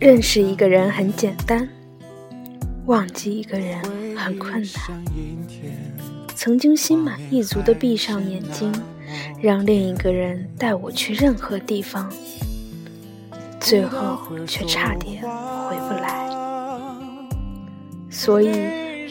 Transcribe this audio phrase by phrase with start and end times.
[0.00, 1.68] 认识一个人很简单，
[2.86, 3.76] 忘记一个人
[4.16, 5.04] 很困难。
[6.36, 8.72] 曾经心满意足地闭上眼睛，
[9.42, 12.08] 让另一个人带我去任何地方，
[13.58, 16.30] 最后却差点回不来。
[18.08, 18.52] 所以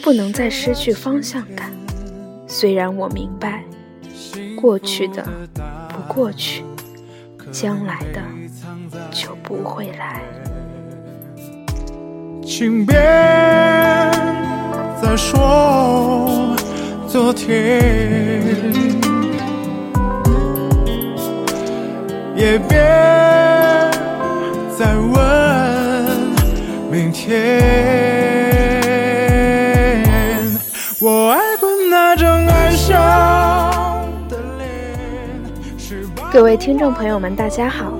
[0.02, 1.70] 不能再失去方向感。
[2.46, 3.62] 虽然我明白，
[4.56, 5.22] 过去的
[5.90, 6.64] 不过去，
[7.52, 8.22] 将来的
[9.10, 10.22] 就不会来。
[12.58, 12.96] 请别
[15.00, 16.56] 再说
[17.06, 17.80] 昨天，
[22.34, 22.76] 也别
[24.76, 25.14] 再问
[26.90, 27.62] 明天。
[31.00, 34.68] 我爱过那张爱笑的脸。
[36.32, 37.92] 各位听众朋友们，大家好，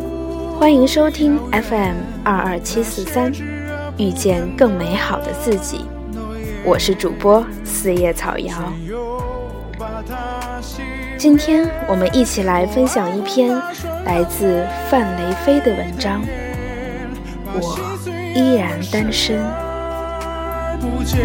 [0.59, 3.33] 欢迎收听 FM 二二七四三。
[3.99, 5.85] 遇见更美好的自己，
[6.65, 8.55] 我是主播四叶草瑶。
[11.17, 13.61] 今天我们一起来分享一篇
[14.05, 16.23] 来自范雷飞的文章。
[17.55, 17.77] 我
[18.37, 19.43] 依然单身。
[20.81, 21.19] 不见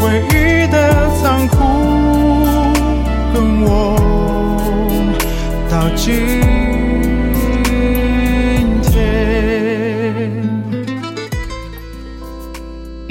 [0.00, 1.56] 回忆的残酷，
[3.32, 3.94] 跟我
[5.70, 6.71] 到今。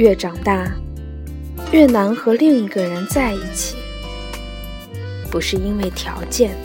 [0.02, 0.68] 越长大，
[1.72, 3.76] 越难和另一个人在一起。
[5.30, 6.56] 不是因为条件，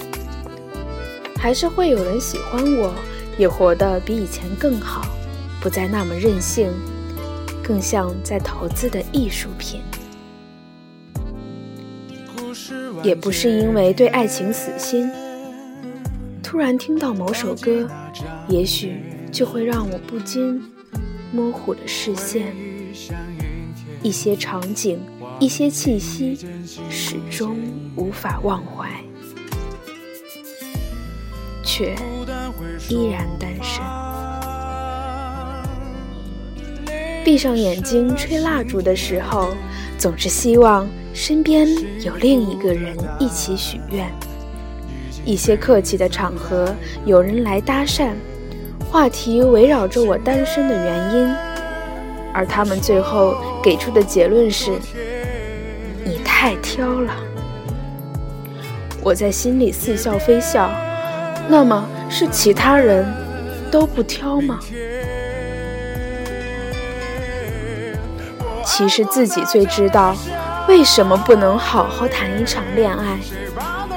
[1.38, 2.94] 还是会有人喜欢我，
[3.36, 5.06] 也活得比以前更好，
[5.60, 6.72] 不再那么任性，
[7.62, 9.82] 更像在投资的艺术品。
[13.02, 15.10] 也不是因为对爱情死心，
[16.42, 17.86] 突然听到某首歌，
[18.48, 18.96] 也许
[19.30, 20.58] 就会让我不禁
[21.30, 22.56] 模糊了视线。
[24.02, 25.00] 一些场景，
[25.38, 26.38] 一些气息，
[26.88, 27.56] 始终
[27.96, 28.88] 无法忘怀，
[31.64, 31.94] 却
[32.88, 33.82] 依然单身。
[37.24, 39.48] 闭上眼睛吹蜡烛的时候，
[39.98, 41.66] 总是希望身边
[42.02, 44.08] 有另一个人一起许愿。
[45.24, 46.72] 一些客气的场合，
[47.04, 48.12] 有人来搭讪，
[48.88, 51.45] 话题围绕着我单身的原因。
[52.36, 54.70] 而他们最后给出的结论是：
[56.04, 57.14] 你太挑了。
[59.02, 60.70] 我在心里似笑非笑。
[61.48, 63.06] 那么是其他人
[63.70, 64.60] 都不挑吗？
[68.64, 70.14] 其实自己最知道
[70.68, 73.18] 为什么不能好好谈一场恋爱。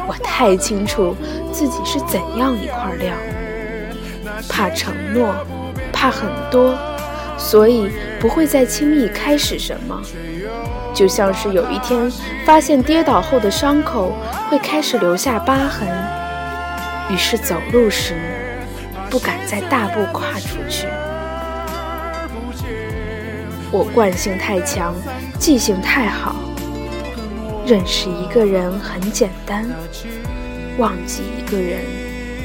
[0.07, 1.13] 我太清楚
[1.51, 3.13] 自己是怎样一块料，
[4.47, 5.35] 怕承诺，
[5.91, 6.77] 怕很多。
[7.39, 7.89] 所以
[8.19, 9.99] 不会再轻易开始什么，
[10.93, 12.11] 就像是有一天
[12.45, 14.13] 发现跌倒后的伤口
[14.49, 15.87] 会开始留下疤痕，
[17.09, 18.13] 于是走路时
[19.09, 20.85] 不敢再大步跨出去。
[23.71, 24.93] 我惯性太强，
[25.39, 26.35] 记性太好，
[27.65, 29.65] 认识一个人很简单，
[30.77, 31.81] 忘记一个人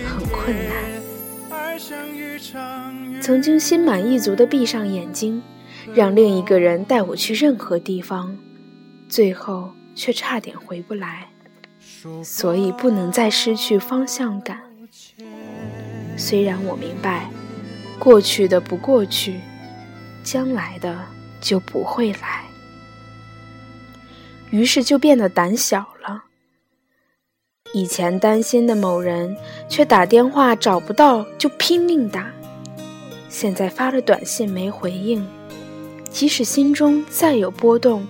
[0.06, 0.73] 很困难。
[3.24, 5.42] 曾经心满意足地闭上眼睛，
[5.94, 8.36] 让另一个人带我去任何地方，
[9.08, 11.28] 最后却差点回不来，
[12.22, 14.60] 所以不能再失去方向感。
[16.18, 17.30] 虽然我明白，
[17.98, 19.40] 过去的不过去，
[20.22, 20.94] 将来的
[21.40, 22.44] 就不会来，
[24.50, 26.24] 于是就变得胆小了。
[27.72, 29.34] 以前担心的某人，
[29.66, 32.30] 却打电话找不到就拼命打。
[33.34, 35.26] 现在发了短信没回应，
[36.08, 38.06] 即使心中再有波动，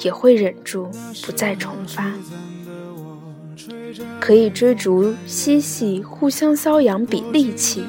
[0.00, 0.90] 也会忍住
[1.24, 2.12] 不再重发。
[4.20, 7.82] 可以追逐嬉戏，互相瘙痒比力气，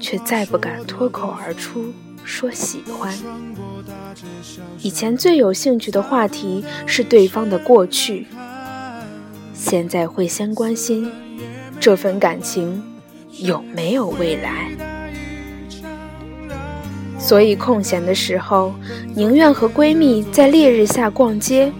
[0.00, 1.94] 却再不敢脱口而出
[2.24, 3.16] 说喜欢。
[4.82, 8.26] 以前最有兴趣的话题是对方的过去，
[9.54, 11.08] 现在会先关心
[11.78, 12.82] 这份感情
[13.38, 14.69] 有没有未来。
[17.30, 18.74] 所以空闲的时候，
[19.14, 21.70] 宁愿和闺蜜在烈日下逛街，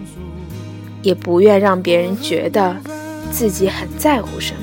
[1.01, 2.73] 也不愿让别人觉得
[3.33, 4.61] 自己很在乎什么。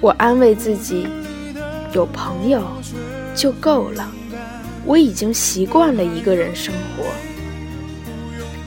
[0.00, 1.06] 我安慰自己，
[1.92, 2.64] 有朋友
[3.32, 4.10] 就够了。
[4.84, 7.04] 我已经习惯了一个人生活。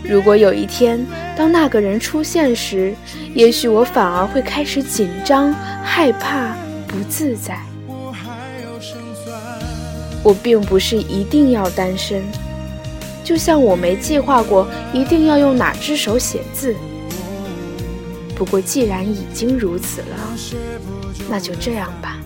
[0.10, 1.06] 如果有一天，
[1.36, 2.96] 当那个人出现时，
[3.34, 5.54] 也许我反而会开始紧张、
[5.84, 6.56] 害怕、
[6.88, 7.60] 不自在。
[10.28, 12.22] 我并不是一定要单身，
[13.24, 16.76] 就像我没计划过一定要用哪只手写字。
[18.36, 20.36] 不过既然已经如此了，
[21.30, 22.18] 那就这样吧。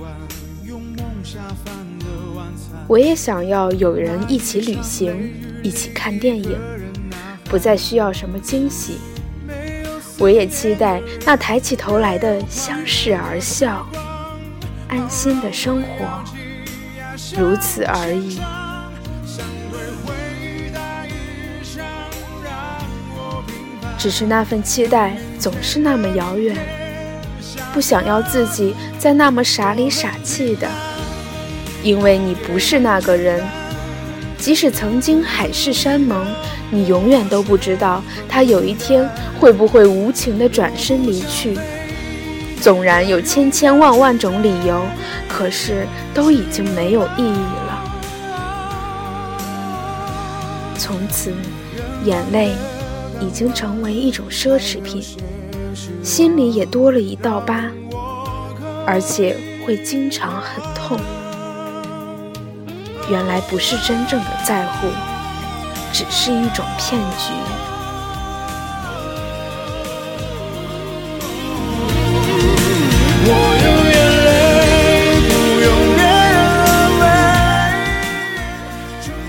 [2.88, 5.32] 我也想要有人一起旅行，
[5.62, 6.58] 一起看电影，
[7.44, 8.98] 不再需要什么惊喜。
[10.18, 13.86] 我也期待那抬起头来的相视而笑，
[14.88, 16.41] 安心的生活。
[17.38, 18.40] 如此而已。
[23.98, 26.58] 只是那份期待总是那么遥远，
[27.72, 30.68] 不想要自己再那么傻里傻气的，
[31.84, 33.44] 因为你不是那个人。
[34.40, 36.26] 即使曾经海誓山盟，
[36.72, 39.08] 你永远都不知道他有一天
[39.40, 41.56] 会不会无情的转身离去。
[42.62, 44.84] 纵然有千千万万种理由，
[45.28, 47.84] 可是都已经没有意义了。
[50.78, 51.34] 从此，
[52.06, 52.54] 眼泪
[53.20, 55.04] 已经成为一种奢侈品，
[56.04, 57.66] 心里也多了一道疤，
[58.86, 59.36] 而且
[59.66, 61.00] 会经常很痛。
[63.10, 64.88] 原来不是真正的在乎，
[65.92, 67.34] 只是一种骗局。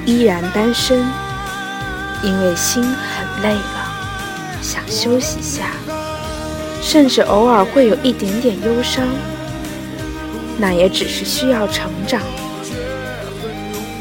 [0.05, 0.99] 依然单身，
[2.23, 3.93] 因为心很累了，
[4.61, 5.67] 想休息下，
[6.83, 9.07] 甚至偶尔会有一点点忧伤，
[10.59, 12.21] 那也只是需要成长。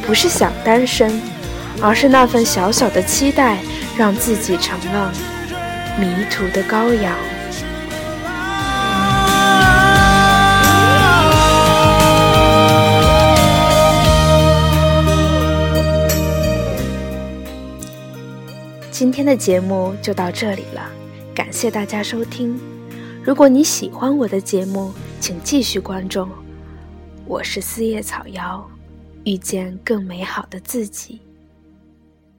[0.05, 1.21] 不是想单身，
[1.81, 3.59] 而是那份小小的期待，
[3.95, 5.11] 让自己成了
[5.99, 7.13] 迷途的羔羊。
[19.01, 20.91] 今天的节目就到这里了，
[21.33, 22.55] 感谢大家收听。
[23.25, 26.29] 如果你喜欢我的节目，请继续关注。
[27.25, 28.69] 我是四叶草瑶，
[29.25, 31.19] 遇见更美好的自己。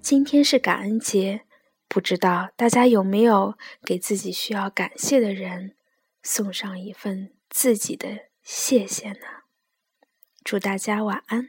[0.01, 1.41] 今天是感恩节，
[1.89, 3.55] 不知道大家有没有
[3.85, 5.75] 给自己需要感谢的人
[6.23, 8.09] 送上一份自己的
[8.45, 9.27] 谢谢呢？
[10.45, 11.49] 祝大家晚安。